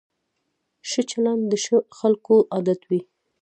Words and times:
ښه 0.89 1.01
چلند 1.09 1.43
د 1.51 1.53
ښو 1.63 1.77
خلکو 1.97 2.35
عادت 2.53 2.81
وي. 2.89 3.01